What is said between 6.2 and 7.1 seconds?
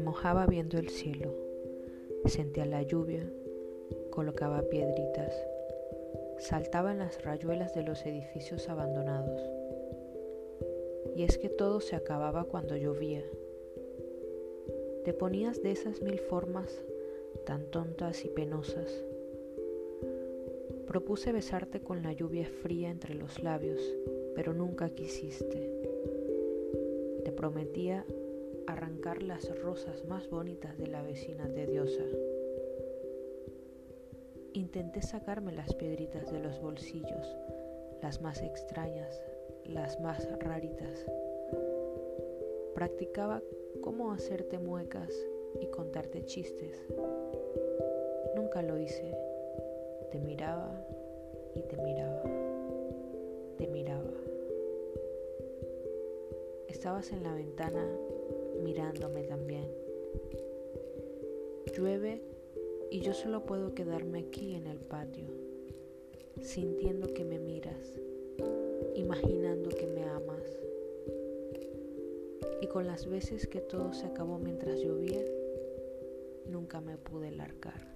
saltaba en